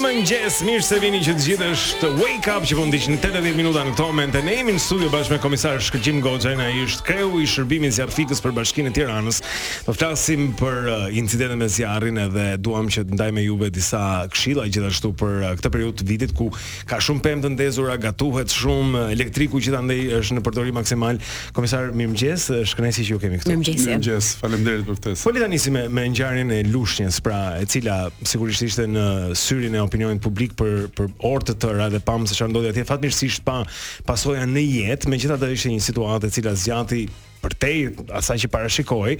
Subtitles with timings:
[0.00, 3.82] mëngjes, mirë se vini që të gjithë është wake up që po ndiqni 80 minuta
[3.84, 4.40] në këto momente.
[4.46, 8.40] Ne jemi në studio bashkë me komisar Shkëlqim Goxhaj, i është kreu i shërbimit zjarfikës
[8.40, 9.40] për Bashkinë e Tiranës.
[9.84, 14.00] Po flasim për uh, incidentet me zjarrin edhe duam që të ndajmë juve disa
[14.32, 16.48] këshilla gjithashtu për uh, këtë periudhë të vitit ku
[16.88, 21.20] ka shumë pëmë të ndezura, gatuhet shumë uh, elektriku gjithandaj është në përdorim maksimal.
[21.58, 23.52] Komisar, mirëmëngjes, është që ju kemi këtu.
[23.66, 25.16] Mirëmëngjes, faleminderit për këtë.
[25.28, 29.04] Po me ngjarjen e lushnjës, pra, e cila sigurisht ishte në
[29.38, 32.86] syrin e opinionin publik për për orë të tëra dhe pam se çfarë ndodhi atje.
[32.88, 33.60] Fatmirësisht pa
[34.08, 37.04] pasoja në jetë, megjithatë ishte një situatë e cila zgjati
[37.40, 37.80] përtej
[38.20, 39.18] asaj që parashikoi.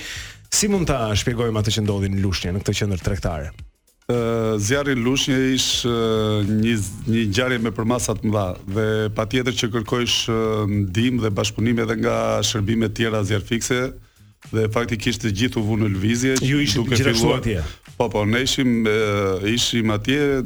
[0.51, 3.51] Si mund ta shpjegojmë atë që ndodhi në Lushnjë në këtë qendër tregtare?
[4.11, 5.41] Ë zjarri në Lushnjë
[6.49, 6.77] një
[7.11, 8.87] një ngjarje me përmasa të mëdha dhe
[9.19, 10.19] patjetër që kërkoish
[10.71, 12.17] ndihmë dhe bashkëpunim edhe nga
[12.49, 14.10] shërbime të tjera zjarfikse, fikse
[14.49, 16.35] dhe faktikisht të gjithë u vunë lvizje.
[16.43, 17.63] Ju ishit gjithashtu atje.
[17.99, 18.91] Po po, ne ishim e,
[19.55, 20.43] ishim atje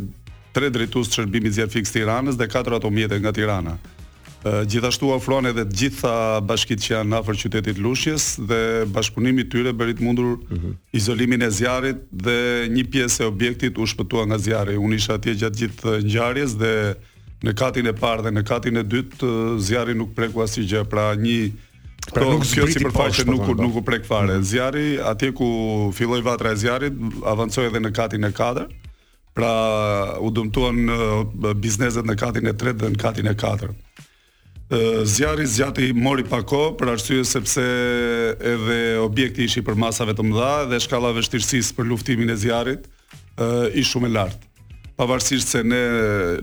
[0.55, 3.77] tre drejtues të shërbimit zjarfik të Tiranës dhe katër automjete nga Tirana.
[3.79, 8.61] E, gjithashtu ofron edhe të gjitha bashkitë që janë afër qytetit Lushjes dhe
[8.93, 10.75] bashkëpunimi i tyre bëri të mundur mm -hmm.
[10.93, 12.37] izolimin e zjarrit dhe
[12.75, 14.77] një pjesë e objektit u shpëtua nga zjarri.
[14.77, 16.95] Unë isha atje gjatë gjithë ngjarjes dhe
[17.45, 21.51] në katin e parë dhe në katin e dytë zjarri nuk preku asgjë, pra një
[22.15, 24.39] pra nuk kjo sipërfaqe nuk nuk, nuk u prek fare.
[24.39, 24.49] Mhm.
[24.49, 25.49] Zjarri, atje ku
[25.97, 26.97] filloi vatra e zjarrit,
[27.35, 28.69] avancoi edhe në katin e 4.
[29.35, 29.51] Pra
[30.23, 30.77] u dëmtuan
[31.41, 33.75] në bizneset në katin e 3 dhe në katin e 4
[35.11, 37.63] Zjarri zjati mori pako për arsye sepse
[38.53, 42.87] edhe objekti ishi për masave të mëdha dhe shkalla vështirësis për luftimin e zjarit
[43.77, 44.41] ishi shumë e lartë.
[44.99, 45.83] Pavarësisht se ne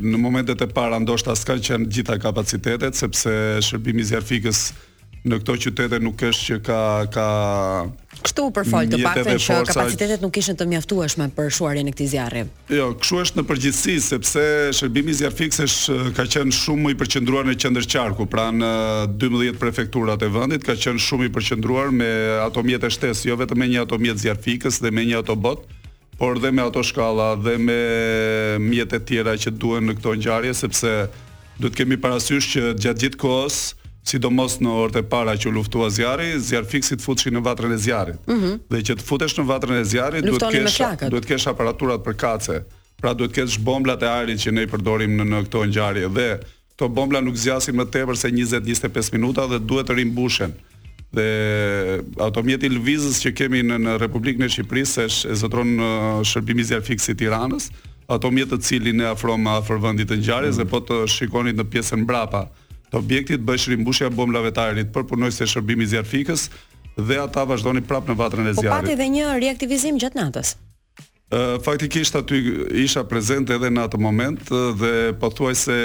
[0.04, 3.34] në momentet e para ndoshta s'kan qenë gjitha kapacitetet sepse
[3.72, 4.64] shërbimi zjarfikës
[5.30, 6.78] në këto qytete nuk është që ka
[7.14, 7.26] ka
[8.22, 12.10] Kështu për fal të paktën që kapacitetet nuk ishin të mjaftueshme për shuarjen e këtij
[12.12, 12.42] zjarri.
[12.70, 14.44] Jo, kështu është në përgjithësi sepse
[14.78, 18.70] shërbimi zjarfikës është ka qenë shumë i përqendruar në qendër qarku, pra në
[19.24, 22.10] 12 prefekturat e vendit ka qenë shumë i përqendruar me
[22.46, 25.36] ato mjete shtesë, jo vetëm me një ato zjarfikës dhe me një ato
[26.22, 27.82] por dhe me ato shkalla dhe me
[28.62, 30.92] mjete tjera që duhen në këto ngjarje sepse
[31.58, 35.52] duhet kemi parasysh që gjatë gjithë kohës ë uh, sidomos në orët e para që
[35.54, 38.20] luftua zjarri, zjarr të futshi në vatrën e zjarrit.
[38.28, 38.60] Mm -hmm.
[38.74, 40.78] Dhe që të futesh në vatrën e zjarrit duhet të kesh
[41.12, 42.64] duhet të kesh aparaturat për kace.
[43.02, 46.08] Pra duhet të kesh bomblat e ajrit që ne i përdorim në, në këto ngjarje
[46.10, 46.28] dhe
[46.74, 50.52] këto bombla nuk zgjasin më tepër se 20-25 minuta dhe duhet të rimbushen.
[51.12, 52.00] Dhe
[52.66, 56.66] i lvizës që kemi në, në Republikën e Shqipërisë është e zotron në uh, shërbimin
[56.66, 57.70] zjarr fiksit Tiranës,
[58.08, 60.70] automjet të cilin e afrojmë afër vendit të ngjarjes mm -hmm.
[60.70, 62.48] dhe po të shikoni në pjesën mbrapa,
[62.92, 66.48] të objektit, bëjë rimbushja bushja bom lavetarit për punoj shërbimi zjarëfikës
[67.08, 68.68] dhe ata vazhdoni prap në vatrën e zjarët.
[68.68, 70.58] Po pati dhe një reaktivizim gjatë natës?
[71.64, 72.42] Faktikisht aty
[72.84, 74.42] isha prezent edhe në atë moment
[74.82, 74.96] dhe
[75.38, 75.78] thuaj se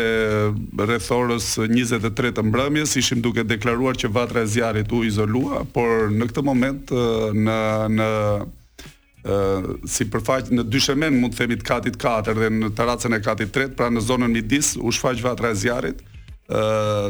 [0.91, 6.27] rethorës 23 të mbrëmjes ishim duke deklaruar që vatra e zjarët u izolua, por në
[6.33, 6.95] këtë moment
[7.47, 7.59] në...
[7.99, 8.11] në
[9.27, 10.79] Uh, si përfaqë në dy
[11.11, 14.77] mund të themit katit 4 dhe në taracën e katit 3 pra në zonën midis
[14.79, 16.05] u shfaqë vatra e zjarit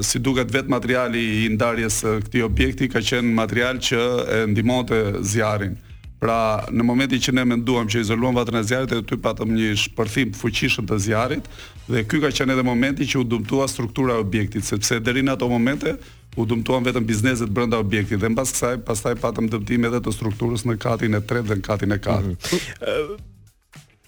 [0.02, 4.00] si duket vetë materiali i ndarjes së këtij objekti ka qenë material që
[4.36, 5.76] e ndihmonte zjarrin.
[6.16, 10.32] Pra, në momentin që ne menduam që izoluam vatrën e zjarrit, aty patëm një shpërthim
[10.34, 11.48] fuqishëm të zjarrit
[11.90, 15.36] dhe ky ka qenë edhe momenti që u dëmtua struktura e objektit, sepse deri në
[15.36, 15.92] ato momente
[16.36, 20.64] u dëmtuan vetëm bizneset brenda objektit dhe mbas kësaj pastaj patëm dëmtim edhe të strukturës
[20.68, 22.34] në katin e 3 dhe në katin e 4.
[22.36, 23.24] Mm -hmm.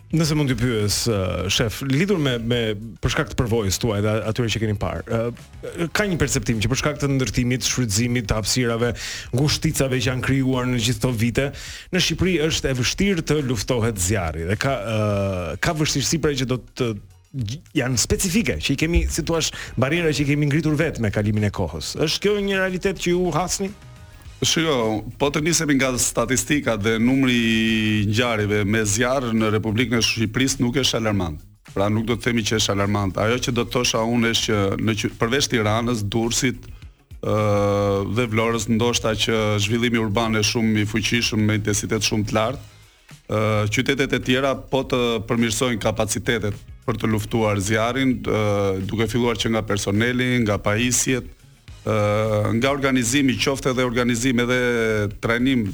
[0.09, 2.59] Nëse mund të pyes, uh, shef, lidhur me me
[3.03, 5.03] për shkak të përvojës tuaj dhe atyre që keni parë.
[5.05, 5.43] Uh,
[5.99, 8.95] ka një perceptim që për shkak të ndërtimit, shfrytëzimit të hapësirave,
[9.37, 11.45] ngushticave që janë krijuar në gjithë këto vite,
[11.93, 16.49] në Shqipëri është e vështirë të luftohet zjarri dhe ka uh, ka vështirësi pra që
[16.49, 16.89] do të
[17.77, 19.43] janë specifike që i kemi, si thua,
[19.77, 21.93] barriera që i kemi ngritur vetë me kalimin e kohës.
[22.09, 23.69] Është kjo një realitet që ju hasni?
[24.43, 30.03] Shiko, po të nisemi nga statistika dhe numri i ngjarjeve me zjarr në Republikën e
[30.05, 31.41] Shqipërisë nuk është alarmant.
[31.75, 33.19] Pra nuk do të themi që është alarmant.
[33.19, 36.71] Ajo që do të thosha unë është që në përveç Tiranës, Durrësit,
[37.19, 37.37] ë
[38.15, 42.61] dhe Vlorës ndoshta që zhvillimi urban është shumë i fuqishëm me intensitet shumë të lartë.
[43.29, 43.39] ë
[43.75, 44.99] qytetet e tjera po të
[45.29, 46.55] përmirësojnë kapacitetet
[46.87, 48.15] për të luftuar zjarrin,
[48.87, 51.27] duke filluar që nga personeli, nga pajisjet,
[52.59, 54.61] nga organizimi qoftë dhe organizimi edhe
[55.23, 55.67] trajnim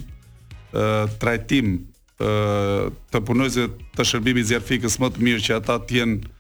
[1.19, 1.77] trajtim
[2.19, 6.33] të punojse të shërbimi zjarfikës më të mirë që ata të jenë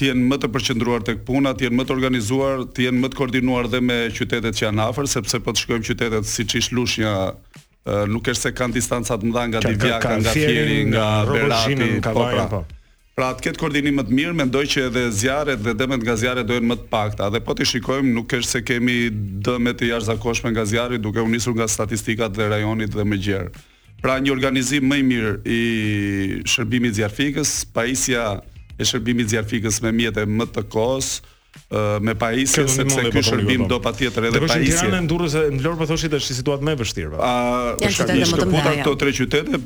[0.00, 3.08] të jenë më të përqendruar tek puna, të jenë më të organizuar, të jenë më
[3.12, 6.70] të koordinuar dhe me qytetet që janë afër, sepse po të shkojmë qytetet siç ish
[6.72, 7.10] Lushnja,
[8.08, 12.46] nuk është se kanë distanca të mëdha nga Divjaka, nga Fieri, nga Berati, nga Kavaja,
[12.48, 12.62] po.
[12.62, 12.62] Pra.
[12.62, 12.79] po.
[13.20, 16.46] Pra të ketë koordinim më të mirë, mendoj që edhe zjarët dhe dëmet nga zjarët
[16.48, 17.26] dojnë më të pakta.
[17.34, 18.94] Dhe po të shikojmë, nuk është se kemi
[19.44, 23.52] dëmet të jashtë zakoshme nga zjarët, duke unisur nga statistikat dhe rajonit dhe më gjerë.
[24.00, 25.60] Pra një organizim më i mirë i
[26.48, 28.24] shërbimit zjarëfikës, pa isja
[28.80, 31.29] e shërbimit zjarëfikës me mjetë e më të kosë,
[32.00, 34.86] me pajisje sepse ky shërbim do patjetër edhe pajisje.
[34.86, 37.20] Tirana e Durrës e Vlorë po thoshit është situatë më e vështirë.
[37.22, 37.32] A
[37.86, 39.60] është një shkëputa këto tre qytete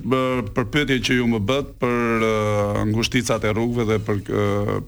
[0.57, 2.27] për pyetjen që ju më bët për
[2.93, 4.23] ngushticat e rrugëve dhe për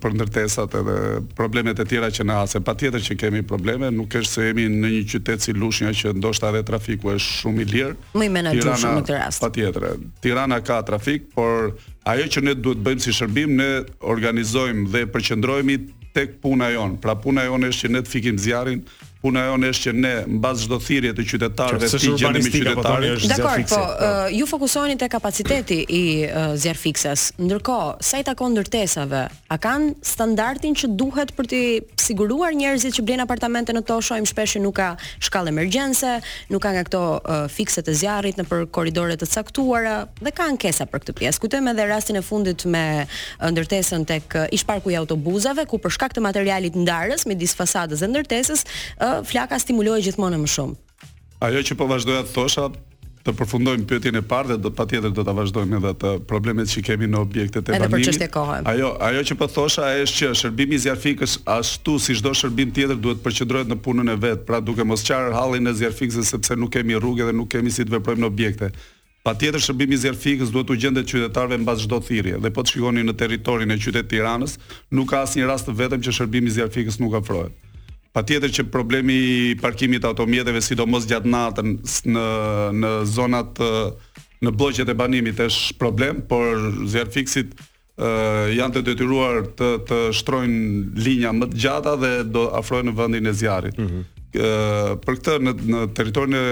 [0.02, 0.98] për ndërtesat edhe
[1.38, 2.64] problemet e tjera që na hasen.
[2.66, 6.52] Patjetër që kemi probleme, nuk është se jemi në një qytet si Lushnja që ndoshta
[6.52, 7.92] edhe trafiku është shumë i lirë.
[8.20, 9.42] Më i menaxhueshëm në këtë rast.
[9.46, 9.96] Patjetër.
[10.24, 11.72] Tirana ka trafik, por
[12.08, 13.70] ajo që ne duhet bëjmë si shërbim, ne
[14.14, 15.78] organizojmë dhe përqendrohemi
[16.16, 16.96] tek puna jon.
[17.02, 18.80] Pra puna jon është që ne të fikim zjarrin
[19.26, 23.24] puna jonë është që ne mbas çdo thirrje të qytetarëve të gjendemi me qytetarët.
[23.32, 24.10] Dakor, po, po.
[24.38, 26.02] ju fokusoheni te kapaciteti i
[26.60, 27.28] zjarr fikses.
[27.42, 31.60] Ndërkohë, sa i takon ndërtesave, a kanë standardin që duhet për të
[32.06, 34.92] siguruar njerëzit që blejnë apartamente në to shojmë shpesh që nuk ka
[35.26, 36.12] shkallë emergjence,
[36.52, 37.02] nuk ka nga këto
[37.56, 41.42] fikse të zjarrit nëpër korridore të caktuara dhe ka ankesa për këtë pjesë.
[41.42, 42.84] Kujtojmë edhe rastin e fundit me
[43.42, 48.12] ndërtesën tek ish parku i autobusave ku për shkak të materialit ndarës midis fasadës dhe
[48.14, 48.62] ndërtesës
[49.02, 51.08] ë flaka stimuloi gjithmonë më shumë.
[51.44, 52.66] Ajo që po vazhdoja të thosha,
[53.26, 56.82] të përfundojmë pyetjen e parë dhe do patjetër do ta vazhdojmë edhe atë problemet që
[56.86, 57.86] kemi në objektet e banimit.
[57.86, 58.58] Edhe për çështje kohe.
[58.72, 62.96] Ajo ajo që po thosha është që shërbimi i zjarfikës ashtu si çdo shërbim tjetër
[63.02, 66.56] duhet të përqendrohet në punën e vet, pra duke mos qarë hallin e zjarfikës sepse
[66.56, 68.70] nuk kemi rrugë dhe nuk kemi si të veprojmë në objekte.
[69.26, 73.02] Patjetër shërbimi i zjarfikës duhet u gjendet qytetarëve mbas çdo thirrje dhe po të shikoni
[73.08, 74.54] në territorin e qytetit Tiranës,
[74.94, 77.56] nuk ka asnjë rast të vetëm që shërbimi i zjarfikës nuk afrohet.
[78.16, 81.72] Pa tjetër që problemi i parkimit të automjeteve, sidomos gjatë natën
[82.14, 82.22] në,
[82.80, 83.58] në zonat
[84.40, 86.54] në bloqet e banimit është problem, por
[86.88, 90.64] zjarë fiksit uh, janë të detyruar të, të shtrojnë
[91.04, 93.76] linja më të gjata dhe do afrojnë në vëndin e zjarit.
[93.76, 94.24] Mm -hmm.
[94.40, 96.44] uh, për këtë në, në teritorin e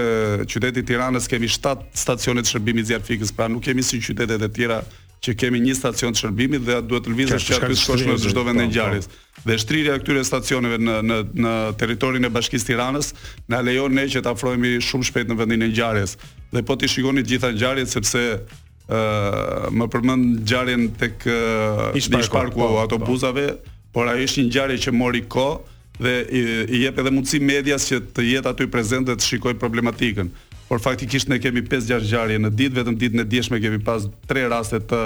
[0.45, 4.53] qytetit Tiranës kemi 7 stacione të shërbimit zjarë fikës, pra nuk kemi si qytetet e
[4.53, 4.83] tjera
[5.23, 8.29] që kemi një stacion të shërbimit dhe duhet të lvizë që atë kështë në të
[8.29, 9.07] shdove në gjarës.
[9.09, 9.13] po.
[9.17, 13.11] po dhe shtrirja e këtyre stacioneve në në në territorin e Bashkisë Tiranës
[13.51, 16.15] na lejon ne që të afrohemi shumë shpejt në vendin e ngjarjes.
[16.51, 21.93] Dhe po ti shikoni të gjitha ngjarjet sepse ë uh, më përmend ngjarjen tek uh,
[21.93, 23.77] në parku po, autobusave, po.
[23.99, 26.41] por ajo është një ngjarje që mori kohë dhe i,
[26.75, 30.33] i jep edhe mundësi medias që të jetë aty prezente të shikojë problematikën.
[30.65, 34.49] Por faktikisht ne kemi 5-6 ngjarje në ditë, vetëm ditën e djeshme kemi pas 3
[34.51, 35.03] raste të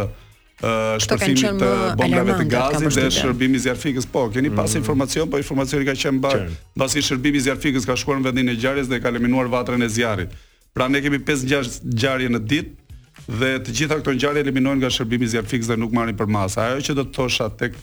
[1.00, 1.70] shpërfimit të
[2.00, 4.08] bombave të gazit dhe shërbimi i zjarfikës.
[4.12, 4.78] Po, keni pas mm.
[4.82, 6.42] informacion, po informacioni ka qenë mbar,
[6.78, 9.90] mbasi shërbimi i zjarfikës ka shkuar në vendin e ngjarjes dhe ka eliminuar vatrën e
[9.94, 10.34] zjarrit.
[10.76, 12.98] Pra ne kemi 5-6 ngjarje në ditë
[13.40, 16.68] dhe të gjitha këto ngjarje eliminohen nga shërbimi i zjarfikës dhe nuk marrin për masa.
[16.76, 17.78] Ajo që do të thosha tek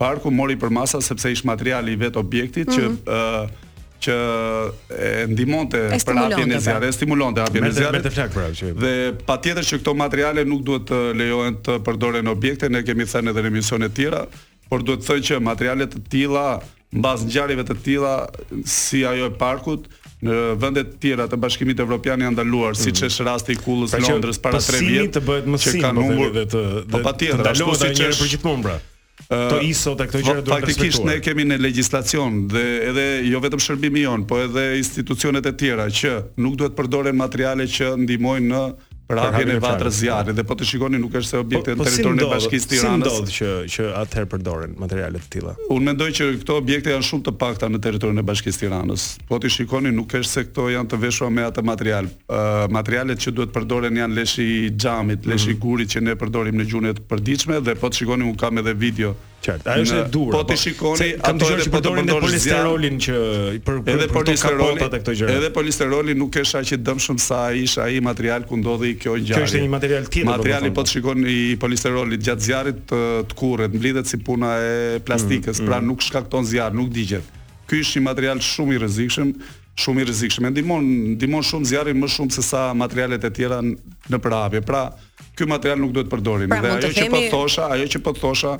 [0.00, 2.96] parku mori për masa sepse ish materiali i vet objektit mm -hmm.
[3.04, 3.68] që uh,
[4.02, 4.18] që
[4.92, 8.08] e ndihmonte për hapjen e zjarrit, stimulonte hapjen e zjarrit.
[8.10, 8.74] që.
[8.82, 8.92] Dhe
[9.28, 13.44] patjetër që këto materiale nuk duhet të lejohen të përdoren objekte, ne kemi thënë edhe
[13.46, 14.22] në emisione të tjera,
[14.68, 16.46] por duhet të thënë që materiale të tilla
[16.92, 18.16] mbas ngjarjeve të tilla
[18.68, 19.86] si ajo e parkut
[20.22, 23.08] në vendet tjera të Bashkimit Evropian janë ndaluar, siç mm.
[23.08, 25.12] është rasti i kullës pra Londrës para 3 vjetë.
[25.16, 26.60] të bëhet që kanë humbur dhe të
[26.92, 28.76] po, dhe, dhe, dhe, dhe, dhe, dhe,
[29.32, 33.04] Kto ISO dhe kto gjëra po, duhet të Faktikisht ne kemi në legjislacion dhe edhe
[33.32, 37.68] jo vetëm shërbimi jon, po edhe institucionet e tjera që nuk duhet të përdoren materiale
[37.76, 38.64] që ndihmojnë në
[39.12, 41.78] për hapjen e vatrës zjarrit dhe po të shikoni nuk është se po, objekte po
[41.78, 42.84] në territorin e Bashkisë Tiranës.
[42.84, 43.02] Tiranës.
[43.02, 45.54] Si ndodh që që atëherë përdoren materiale të tilla?
[45.68, 49.08] Unë mendoj që këto objekte janë shumë të pakta në territorin e Bashkisë Tiranës.
[49.28, 52.08] Po të shikoni nuk është se këto janë të veshura me atë material.
[52.28, 55.66] Uh, materialet që duhet përdoren janë leshi i xhamit, leshi mm -hmm.
[55.66, 59.14] gurit që ne përdorim në gjunjet përditshme dhe po të shikoni un kam edhe video
[59.42, 60.32] Qartë, ajo është e durë.
[60.32, 63.14] Po, po ti shikoni ato që përdorin polisterolin që
[63.56, 65.34] i për edhe për këto gjëra.
[65.36, 69.34] Edhe polisteroli nuk është ajo që dëmshëm sa ai ai material ku ndodhi kjo gjë.
[69.34, 70.30] Kjo është një material tjetër.
[70.32, 75.00] Materiali po të shikon i polisterolit gjatë zjarrit të të kurrit mblidhet si puna e
[75.06, 75.90] plastikës, mm, pra mm.
[75.90, 77.26] nuk shkakton zjarr, nuk digjet.
[77.70, 79.32] Ky është një material shumë i rrezikshëm.
[79.82, 80.46] Shumë i rrezikshëm.
[80.52, 84.60] Ndihmon, ndihmon shumë zjarrin më shumë se sa materialet e tjera në përhapje.
[84.68, 84.82] Pra,
[85.38, 86.52] ky material nuk duhet të përdorim.
[86.52, 88.52] Pra, dhe ajo që po thosha, ajo që po thosha,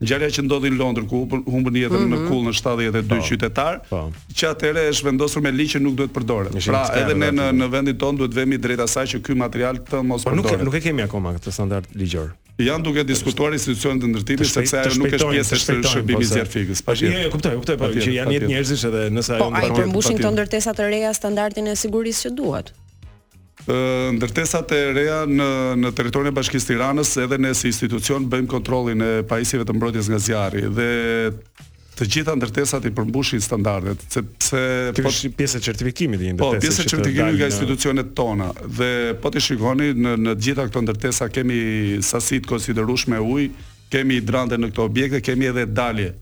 [0.00, 2.26] Gjallëja që ndodhi në Londër ku humbën jetën në mhm.
[2.30, 4.02] kull në 72 po, qytetar, po.
[4.38, 6.58] që atëherë është vendosur me ligj që nuk duhet të përdoret.
[6.70, 10.02] Pra, edhe ne në në vendin tonë duhet vemi drejt asaj që ky material të
[10.06, 10.46] mos përdoret.
[10.46, 12.30] Po nuk nuk e kemi akoma këtë standard ligjor.
[12.62, 16.82] Jan duke diskutuar institucionet e ndërtimit sepse ajo nuk është pjesë e po, shërbimit zjarfikës.
[16.88, 20.18] Po jo, e jo, kuptoj, kuptoj, por që janë jetë njerëzish edhe nëse ajo ndërmbushin
[20.18, 22.70] këto ndërtesa të reja standardin e sigurisë që duhet
[24.16, 25.48] ndërtesat e reja në
[25.82, 30.08] në territorin e Bashkisë Tiranës edhe ne si institucion bëjmë kontrollin e pajisjeve të mbrojtjes
[30.12, 30.86] nga zjarri dhe
[31.98, 34.62] të gjitha ndërtesat i përmbushin standardet sepse
[34.94, 36.40] Kjo po është pjesë e certifikimit të ndërtesës.
[36.40, 38.90] Po, pjesë e certifikimit nga institucionet tona dhe
[39.22, 41.60] po të shikoni në në të gjitha këto ndërtesa kemi
[42.08, 43.50] sasi të konsiderueshme ujë,
[43.92, 46.14] kemi hidrante në këto objekte, kemi edhe dalje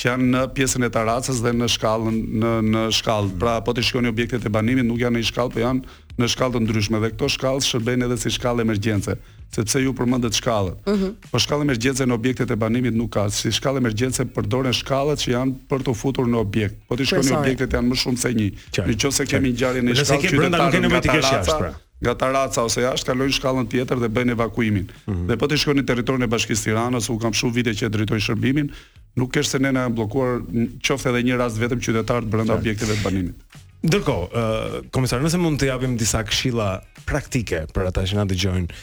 [0.00, 3.34] që janë në pjesën e taracës dhe në shkallën në në shkallë.
[3.42, 6.54] Pra, po ti shikoni objektet e banimit nuk janë në shkallë, po janë në shkallë
[6.58, 9.16] të ndryshme dhe këto shkallë shërbejnë edhe si shkallë emergjence,
[9.54, 10.76] sepse ju përmendët shkallët.
[10.86, 11.04] Uh mhm.
[11.08, 11.30] -huh.
[11.32, 15.30] Po shkallë emergjence në objektet e banimit nuk ka, si shkallë emergjence përdoren shkallët që
[15.34, 16.74] janë për të futur në objekt.
[16.88, 18.50] Po ti shkoni objektet janë më shumë se një.
[18.86, 21.74] Nëse kemi ngjarje në shkallë që brenda nuk kemi më të kesh jashtë pra.
[22.04, 24.86] nga Taraca ose jashtë kalojnë shkallën tjetër dhe bëjnë evakuimin.
[25.06, 25.26] Mm -hmm.
[25.28, 28.20] Dhe po ti shkon në territorin e Bashkisë Tiranës, u kam shumë vite që drejtoj
[28.20, 28.68] shërbimin,
[29.16, 30.42] nuk kesh se ne na janë bllokuar
[30.84, 33.36] qoftë edhe një rast vetëm qytetar brenda objekteve të banimit.
[33.84, 36.68] Ndërko, uh, komisar, nëse mund të japim disa këshilla
[37.04, 38.78] praktike për ata që nga dëgjojnë gjojnë,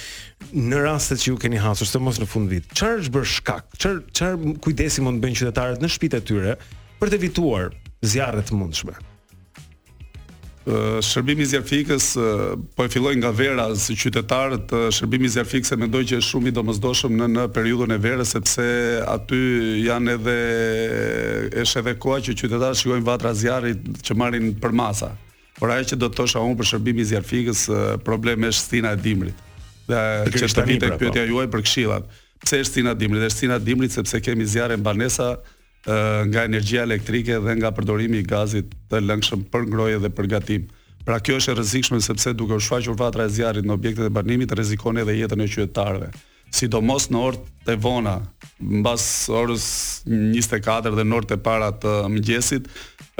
[0.69, 3.31] në rastet që ju keni hasur, së të mos në fund vit, qërë është bërë
[3.33, 6.53] shkak, qërë kujdesi mund të bëjnë qytetarët në shpite tyre
[7.01, 7.71] për të vituar
[8.13, 8.93] zjarët mundshme?
[11.01, 12.05] shërbimi zjarfikës
[12.77, 16.53] po e filloi nga vera si qytetarët, të shërbimi zjarfikës mendoj që është shumë i
[16.53, 18.61] domosdoshëm në në periudhën e verës sepse
[19.09, 19.39] aty
[19.87, 20.35] janë edhe
[21.63, 25.09] është edhe koha që qytetarët shikojnë vatra zjarrit që marrin për masa.
[25.57, 27.63] Por ajo që do të thosha unë për shërbimin e zjarfikës,
[28.05, 29.41] problemi është stina e dimrit.
[29.87, 30.03] Dhe
[30.35, 31.29] që është e pra, pyetja po.
[31.29, 32.19] juaj për këshillat.
[32.45, 33.25] Pse është stina e dimrit?
[33.27, 35.33] Është stina e dimrit sepse kemi zjarre mbanesa,
[36.25, 40.65] nga energjia elektrike dhe nga përdorimi i gazit të lëngshëm për ngroje dhe për gatim.
[41.05, 44.13] Pra kjo është e rrezikshme sepse duke u shfaqur vatra e zjarrit në objektet e
[44.13, 46.11] banimit rrezikon edhe jetën e qytetarëve.
[46.51, 48.17] Sidomos në orët të vona,
[48.59, 49.65] mbas orës
[50.05, 52.67] 24 dhe në orët e para të mëngjesit,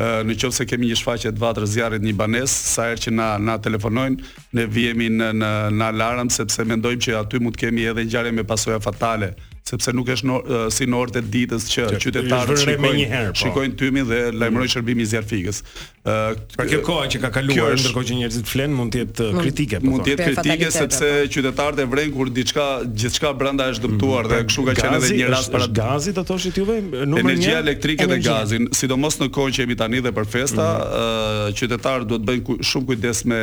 [0.02, 3.14] në qoftë se kemi një shfaqje të vatrës zjarrit në një banesë, sa herë që
[3.18, 4.28] na na telefonojnë,
[4.58, 8.36] ne vihemi në në në alarm sepse mendojmë që aty mund të kemi edhe ngjarje
[8.36, 9.32] me pasoja fatale
[9.74, 13.36] sepse nuk është uh, si në orët e ditës që qytetarët shikojnë po.
[13.44, 15.64] shikojnë tymin dhe lajmërojnë shërbimin e zjarfikës.
[16.04, 19.80] Uh, pra kjo koha që ka kaluar ndërkohë që njerëzit flen mund të jetë kritike
[19.84, 19.90] po.
[19.92, 24.40] Mund të jetë kritike sepse qytetarët e vren kur diçka gjithçka brenda është dëmtuar dhe
[24.40, 27.60] mm, kështu ka qenë edhe një rast para gazit ato thoshit juve numër 1 energjia
[27.62, 31.44] elektrike dhe gazin sidomos në kohën që jemi tani dhe për festa mm -hmm.
[31.44, 33.42] uh, qytetarët duhet bëjnë ku, shumë kujdes me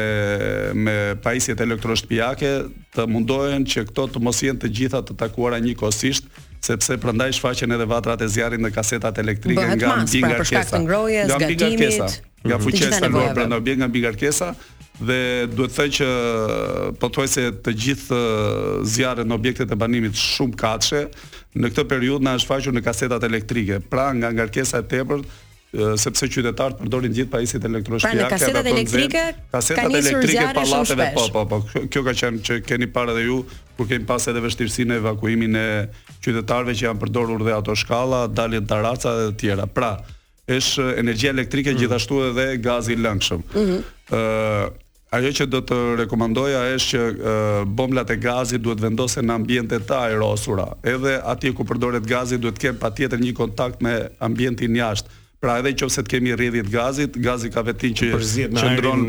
[0.74, 2.52] me pajisjet elektroshtëpiake
[2.98, 6.26] të mundohen që këto të mos jenë të gjitha të takuara njëkohësisht
[6.60, 10.80] sepse prandaj shfaqen edhe vatrat e zjarrit në kasetat elektrike Bëhet nga pra, mbinga kesa.
[10.82, 12.10] Nga mbinga kesa.
[12.48, 14.52] Nga fuqia e lorë prandaj bie nga mbinga kesa
[14.98, 15.18] dhe
[15.52, 16.06] duhet të thënë që
[17.02, 18.22] pothuajse të gjithë
[18.94, 21.04] zjarret në objektet e banimit shumë katshe
[21.58, 23.78] në këtë periudhë na është faqur në kasetat elektrike.
[23.90, 25.28] Pra nga ngarkesa e tepërt
[26.00, 28.08] sepse qytetarët përdorin gjithë pajisjet elektronike.
[28.10, 31.82] Pra, kasetat elektrike, elektrike, kasetat elektrike pallateve, po, po, po.
[31.92, 33.38] Kjo ka qenë që keni parë edhe ju
[33.76, 35.66] kur kemi pas edhe vështirësinë e evakuimin e
[36.24, 39.68] qytetarëve që janë përdorur dhe ato shkalla, dalin taraca dhe të tjera.
[39.70, 39.92] Pra,
[40.50, 41.82] është energjia elektrike mm.
[41.82, 43.48] gjithashtu edhe gazi i lëngshëm.
[43.54, 43.88] Mm -hmm.
[44.12, 47.04] Ëh Ajo që do të rekomandoja është që
[47.62, 52.36] e, bomblat e gazi duhet vendose në ambjente të aerosura, edhe ati ku përdoret gazi
[52.38, 55.08] duhet kemë pa patjetër një kontakt me ambientin jashtë,
[55.38, 58.08] Pra edhe nëse të kemi rrjedhje të gazit, gazi ka vetin që
[58.62, 59.04] qëndron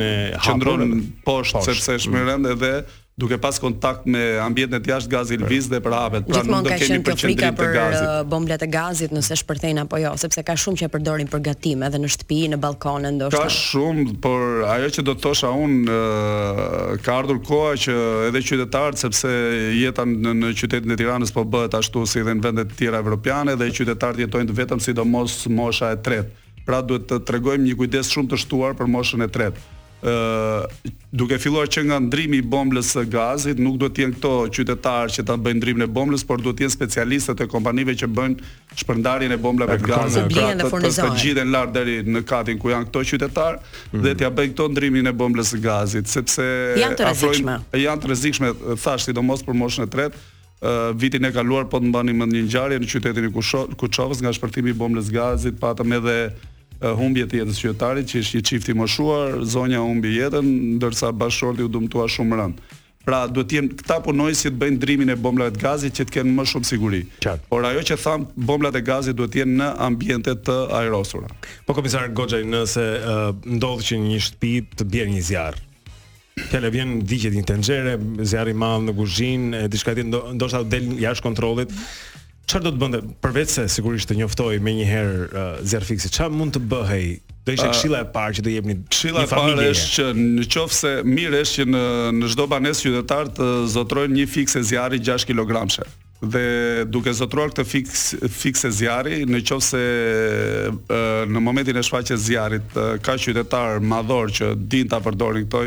[0.45, 0.91] qëndron
[1.29, 2.29] poshtë sepse është më mm.
[2.29, 2.73] rënd edhe
[3.19, 6.71] duke pas kontakt me ambientin e jashtë gazi lviz dhe për hapet, pra nuk do
[6.79, 8.03] kemi përqendrim për të gazit.
[8.03, 11.41] Uh, bomblat e gazit nëse shpërthejn apo jo, sepse ka shumë që e përdorin për
[11.49, 13.41] gatim edhe në shtëpi, në ballkone ndoshta.
[13.43, 16.61] Ka shumë, por ajo që do të thosha un uh,
[17.05, 17.95] ka ardhur koha që
[18.29, 19.31] edhe qytetarët sepse
[19.81, 23.01] jeta në, në qytetin e Tiranës po bëhet ashtu si edhe në vende të tjera
[23.03, 26.63] evropiane dhe qytetarët jetojnë vetëm sidomos mosha e tretë.
[26.67, 29.67] Pra duhet të tregojmë një kujdes shumë të shtuar për moshën e tretë
[31.11, 35.11] duke filluar që nga ndrimi i bombës së gazit, nuk duhet të jenë këto qytetarë
[35.15, 38.51] që ta bëjnë ndrimin e bombës, por duhet të jenë specialistët e kompanive që bëjnë
[38.79, 40.27] shpërndarjen e bombave të gazit.
[40.31, 44.01] Pra, të, të, të gjiten lart deri në katin ku janë këto qytetarë mm -hmm.
[44.05, 44.19] dhe mhm.
[44.21, 46.45] t'ia bëjnë këto ndrimin e bombës së gazit, sepse
[46.79, 47.55] janë të rrezikshme.
[47.83, 48.53] Janë të rrezikshme,
[48.83, 50.17] thash sidomos për moshën e tretë.
[50.59, 53.31] Uh, vitin e kaluar po të mbani më një ngjarje në qytetin e
[53.79, 56.17] Kuçovës nga shpërthimi i bombës gazit, patëm edhe
[56.79, 60.45] Eh, humbje të jetës qytetarit që është një çift i moshuar, zonja humbi jetën
[60.77, 62.59] ndërsa bashkëshorti u dëmtua shumë rënd.
[63.03, 66.13] Pra, duhet të jem këta punojësi të bëjnë ndrimin e bombave të gazit që të
[66.17, 67.01] kenë më shumë siguri.
[67.51, 71.27] Por ajo që tham, bombat e gazit duhet të jenë në ambiente të aerosura.
[71.67, 75.65] Po komisar Goxhaj, nëse uh, ndodh që një shtëpi të bjerë një zjarr
[76.49, 77.93] që vjen digjet një tenxhere,
[78.23, 80.07] zjarri i madh në kuzhinë, diçka tjetër,
[80.37, 81.73] ndoshta del jashtë kontrollit
[82.49, 86.35] çfarë do të bënte përveç se sigurisht të njoftoi më një herë uh, fiksi çfarë
[86.39, 87.05] mund të bëhej
[87.45, 90.47] do ishte uh, këshilla e parë që do jepni këshilla e parë është që në
[90.57, 91.83] qoftë se mirë është që në
[92.23, 95.83] në çdo banesë qytetar të zotrojnë një fikse zjarri 6 kg.
[96.19, 96.45] dhe
[96.93, 99.85] duke zotruar këtë fikse fikse zjarri në qoftë se
[100.73, 105.61] uh, në momentin e shfaqjes zjarrit uh, ka qytetar madhor që dinë ta përdorin këto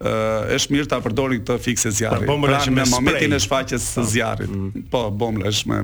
[0.00, 2.24] është mirë ta përdorin këtë fikse zjarri.
[2.24, 4.06] Po pra, në momentin e shfaqjes së po.
[4.08, 4.48] zjarrit.
[4.50, 4.84] Mm.
[4.92, 5.80] Po, bomla është me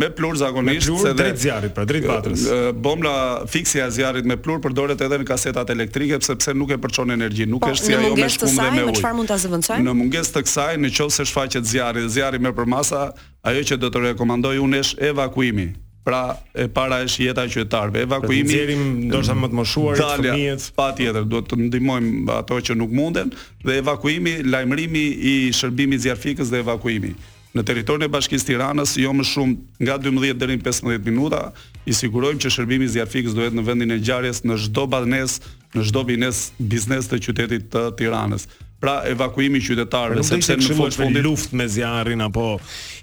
[0.00, 2.44] me plur zakonisht me plur, se drejt zjarrit, pra drejt vatrës.
[2.74, 7.12] Bomla fikse e zjarrit me plur përdoret edhe në kasetat elektrike sepse nuk e përçon
[7.12, 9.76] energji, nuk po, është si ajo me shkumë me ujë.
[9.84, 13.10] Në mungesë të kësaj, nëse shfaqet zjarri, zjarri me përmasa,
[13.44, 15.68] ajo që do të rekomandoj unë është evakuimi.
[16.04, 18.40] Pra e para është jeta e qytetarëve, evakuimi.
[18.40, 20.68] Pra Nxjerrim ndoshta më të moshuarit, fëmijët.
[20.78, 23.32] Patjetër, duhet të ndihmojmë ato që nuk munden
[23.68, 27.12] dhe evakuimi, lajmërimi i shërbimit zjarfikës dhe evakuimi.
[27.52, 31.42] Në territorin e Bashkisë Tiranës jo më shumë nga 12 deri në 15 minuta,
[31.84, 35.42] i sigurojmë që shërbimi zjarfikës duhet në vendin e ngjarjes në çdo banesë,
[35.76, 38.48] në çdo binesë biznes të qytetit të Tiranës
[38.80, 42.54] pra evakuimi i qytetarëve pra, sepse në fund fund i luftë me zjarrin apo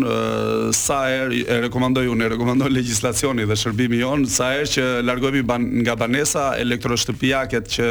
[0.76, 5.44] sa herë e rekomandoj un, e rekomandoj legjislacioni dhe shërbimi jon sa herë që largohemi
[5.84, 7.90] nga banesa elektroshtëpiaket që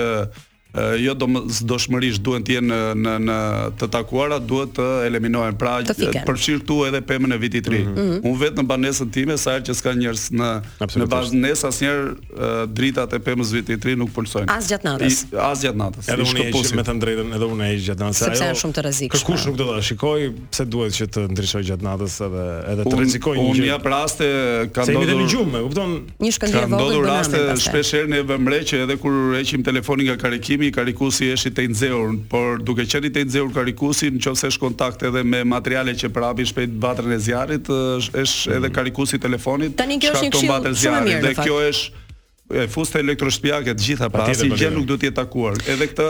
[1.02, 3.38] jo do më zdoshmërisht duhet të jenë në në
[3.80, 5.78] të takuara duhet të eliminohen pra
[6.28, 7.94] përfshir këtu edhe pemën e vitit 3 mm -hmm.
[7.94, 8.30] mm -hmm.
[8.30, 10.50] un vetëm në banesën time sa herë që s'ka njerëz në
[11.02, 12.10] në banesë asnjëherë
[12.78, 15.18] dritat e pemës vitit 3 nuk pulsojnë as gjatë natës
[15.52, 18.04] as gjatë natës edhe unë e shkëpoj me të drejtën edhe unë e shkëpoj gjatë
[18.04, 21.22] natës sepse është shumë të rrezikshme kërkush nuk do ta shikoj pse duhet që të
[21.34, 24.28] ndriçoj gjatë natës edhe edhe të rrezikoj një jap raste
[24.76, 25.92] ka ndodhur se i gjumë kupton
[26.26, 30.06] një shkëndijë vogël do të ndodhë raste shpeshherë në vëmre që edhe kur heqim telefonin
[30.10, 34.12] nga karikimi i Karikusi është i të nxehur, por duke qenë i të nxehur Karikusi,
[34.18, 37.72] nëse është kontakt edhe me materiale që prapi shpejt batrën e zjarrit,
[38.24, 39.78] është edhe Karikusi i telefonit.
[39.80, 41.22] Tani kjo është një kështu.
[41.28, 42.06] Dhe kjo është
[42.48, 45.58] e fuste elektroshpiake të gjitha pra asnjë gjë nuk duhet të jetë takuar.
[45.70, 46.06] Edhe këtë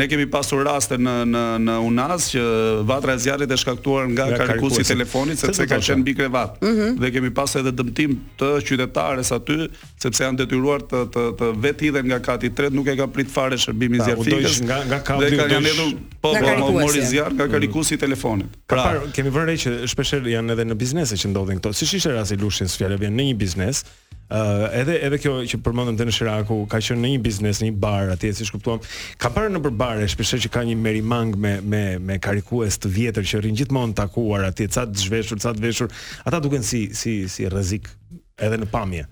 [0.00, 2.44] ne kemi pasur raste në në në UNAS që
[2.88, 6.56] vatra e zjarrit është shkaktuar nga ja, karkusi i telefonit sepse ka qenë mbi krevat.
[6.62, 6.78] Uh mhm.
[6.78, 6.94] -huh.
[7.02, 9.58] Dhe kemi pasur edhe dëmtim të qytetarës aty
[10.06, 13.28] sepse janë detyruar të të, të hidhen nga kati i tretë, nuk e ka prit
[13.28, 14.62] fare shërbimi të zjarfikës.
[14.64, 17.52] Nga nga kati Dhe kanë janë hedhur po po mori zjarr nga mm.
[17.52, 18.46] karkusi i telefonit.
[18.66, 21.72] Pra, kemi vënë re që shpeshherë janë edhe në biznese që ndodhin këto.
[21.72, 23.84] Siç ishte rasti Lushin, sfjalë vjen në një biznes,
[24.32, 27.66] Uh, edhe edhe kjo që përmendëm te në Shiraku ka qenë në një biznes, në
[27.68, 28.78] një bar atje siç kuptuam.
[29.20, 33.28] Ka parë në përbare, shpeshë që ka një merimang me me me karikues të vjetër
[33.28, 35.92] që rrin gjithmonë takuar atje, ca të zhveshur, ca të veshur.
[36.24, 37.92] Ata duken si si si rrezik
[38.40, 39.04] edhe në pamje.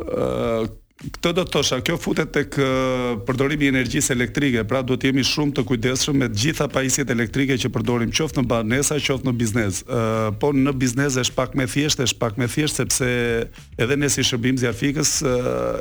[0.00, 2.54] Uh, Këtë do të thosha, kjo futet tek
[3.26, 7.10] përdorimi i energjisë elektrike, pra duhet të jemi shumë të kujdesshëm me të gjitha pajisjet
[7.10, 9.80] elektrike që përdorim, qoftë në banesa, qoftë në biznes.
[9.84, 13.10] Ëh, po në biznes është pak më thjeshtë, është pak më thjeshtë sepse
[13.82, 15.14] edhe ne si shërbim zjarfikës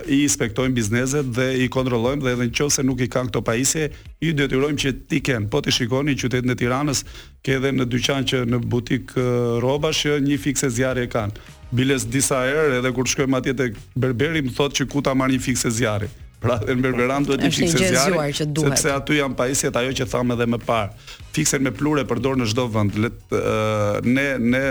[0.10, 4.34] i inspektojmë bizneset dhe i kontrollojmë dhe edhe nëse nuk i kanë këto pajisje, i
[4.42, 5.46] detyrojmë që ti ken.
[5.54, 7.06] Po ti shikoni në qytetin e Tiranës,
[7.46, 9.14] ke edhe në dyqan që në butik
[9.62, 14.54] rrobash një fikse zjarje kanë biles disa herë edhe kur shkojmë atje tek berberi më
[14.58, 16.10] thotë që ku ta marr një fikse zjarri.
[16.44, 18.34] Pra edhe në berberan duhet një fikse zjarri.
[18.36, 21.08] Sepse aty janë pajisjet ajo që thamë edhe më parë.
[21.36, 23.00] Fiksen me plurë përdor në çdo vend.
[23.06, 24.64] Let uh, ne ne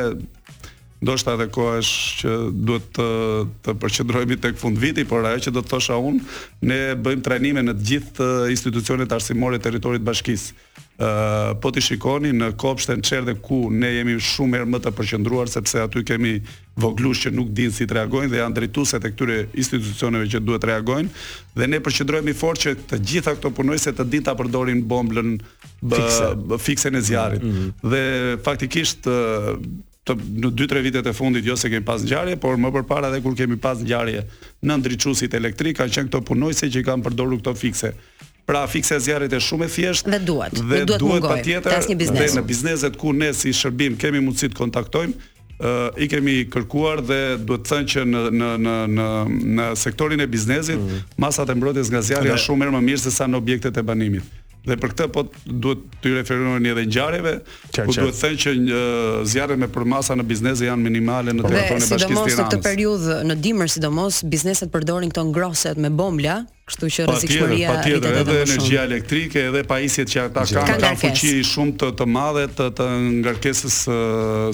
[1.03, 2.35] ndoshta edhe koha është që
[2.69, 3.07] duhet të
[3.67, 6.21] të përqendrohemi tek fund viti, por ajo që do të thosha unë,
[6.71, 10.63] ne bëjmë trajnime në të gjithë institucionet arsimore të territorit bashkisë
[11.61, 15.81] po ti shikoni në kopshtën çerdhe ku ne jemi shumë erë më të përqendruar sepse
[15.83, 16.35] aty kemi
[16.81, 20.63] voglush që nuk dinë si të reagojnë dhe janë drejtuese e këtyre institucioneve që duhet
[20.65, 21.09] të reagojnë
[21.59, 26.29] dhe ne përqendrohemi fort që të gjitha këto punojse të dinë ta përdorin bomblën fikse.
[26.67, 27.89] fiksen e zjarrit mm -hmm.
[27.91, 29.07] dhe faktikisht
[30.07, 33.23] të, në 2-3 vitet e fundit jo se kemi pas ngjarje por më përpara edhe
[33.23, 34.25] kur kemi pas ngjarje
[34.65, 37.93] në ndriçuesit elektrik kanë qenë këto punojse që kanë përdorur këto fikse
[38.47, 40.11] Pra fikse zjarrit është shumë e thjeshtë.
[40.15, 40.57] Dhe duhet.
[40.59, 41.75] Dhe duhet, duhet patjetër.
[41.87, 46.35] Dhe në bizneset ku ne si shërbim kemi mundësi të kontaktojmë, ë uh, i kemi
[46.51, 49.07] kërkuar dhe duhet të thënë që në në në në
[49.61, 51.05] në sektorin e biznesit, mm.
[51.23, 54.39] masat e mbrojtjes nga zjarri janë shumë më mirë se sa në objektet e banimit.
[54.63, 57.31] Dhe për këtë po duhet të referohen edhe ngjarjeve,
[57.75, 58.83] ku po duhet të thënë që
[59.33, 61.51] zjarret me përmasa në biznes janë minimale në po.
[61.51, 62.09] territorin e bashkisë Tiranës.
[62.15, 66.37] Dhe sidomos në këtë periudhë, në dimër sidomos, bizneset përdorin këto ngroset me bombla,
[66.71, 67.41] kështu që pa është
[67.97, 72.69] edhe Energjia elektrike edhe pajisjet që ata kanë kanë fuqi shumë të të madhe të
[72.79, 72.87] të
[73.19, 73.99] ngarkesës së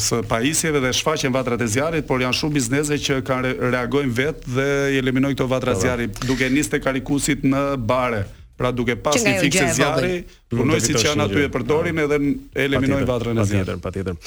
[0.09, 4.57] së pajisjeve dhe shfaqen vatrat e zjarrit, por janë shumë biznese që kanë reagojnë vetë
[4.57, 8.25] dhe i eliminojnë këto vatra po, zjarri duke nisë te karikusit në bare.
[8.59, 11.95] Pra duke pas një jo fikse zjarri, mm, punoj si që janë aty e përdorin
[11.95, 12.09] mm.
[12.09, 13.83] edhe eliminojnë vatrën e zjarën.
[13.87, 14.19] Pa tjetër,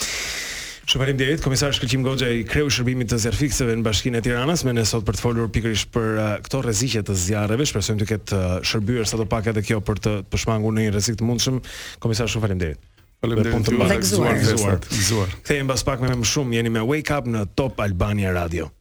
[0.92, 4.74] Shëpërim djerit, komisar Shkëllqim Gogja i kreu shërbimit të zjarëfikseve në bashkinë e Tiranës, me
[4.76, 8.56] nësot për të folur pikërish për uh, këto rezikje të zjarëve, shpresojmë të ketë uh,
[8.66, 11.62] shërbyrë sa të pak edhe kjo për të pëshmangu në një rezik të mundshëm.
[12.04, 12.82] Komisar Shëpërim djerit.
[13.24, 14.20] Falemderit ju.
[14.26, 15.38] Gëzuar, gëzuar,
[15.70, 18.72] mbas pak më shumë, jeni me Wake Up në Top Albania Radio.